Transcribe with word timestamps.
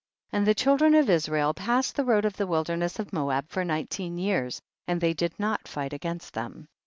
13. 0.31 0.37
And 0.39 0.47
the 0.47 0.55
children 0.55 0.95
of 0.95 1.11
Israel 1.11 1.53
passed 1.53 1.95
the 1.95 2.03
road 2.03 2.25
of 2.25 2.35
the 2.35 2.47
wilderness 2.47 2.97
of 2.97 3.13
Moab 3.13 3.47
for 3.51 3.63
nineteen 3.63 4.17
years, 4.17 4.59
and 4.87 4.99
they 4.99 5.13
did 5.13 5.39
not 5.39 5.67
fight 5.67 5.93
against 5.93 6.33
them. 6.33 6.67